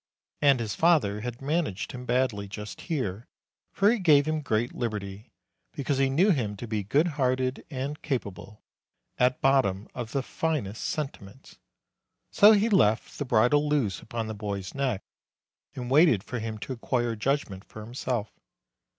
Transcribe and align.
And 0.41 0.59
his 0.59 0.73
father 0.73 1.21
had 1.21 1.43
managed 1.43 1.91
him 1.91 2.07
badly 2.07 2.47
just 2.47 2.81
here, 2.81 3.27
for 3.71 3.91
he 3.91 3.99
gave 3.99 4.25
him 4.27 4.41
great 4.41 4.73
liberty, 4.73 5.29
because 5.73 5.99
he 5.99 6.09
knew 6.09 6.31
him 6.31 6.57
to 6.57 6.67
be 6.67 6.81
good 6.81 7.07
hearted 7.19 7.63
and 7.69 8.01
capable, 8.01 8.63
at 9.19 9.41
bottom, 9.41 9.87
of 9.93 10.11
the 10.11 10.23
finest 10.23 10.85
sentiments; 10.85 11.59
so 12.31 12.53
he 12.53 12.67
left 12.67 13.19
the 13.19 13.25
bridle 13.25 13.69
loose 13.69 13.99
upon 14.01 14.25
the 14.25 14.33
boy's 14.33 14.73
neck, 14.73 15.03
and 15.75 15.91
waited 15.91 16.23
for 16.23 16.39
him 16.39 16.57
to 16.57 16.73
acquire 16.73 17.15
judgment 17.15 17.63
for 17.63 17.81
himself. 17.85 18.33